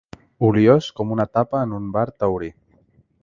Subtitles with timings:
[0.45, 2.53] Oliós com una tapa en un bar taurí.